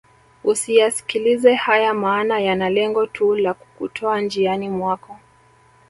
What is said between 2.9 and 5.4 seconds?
tu la kukutoa njiani mwako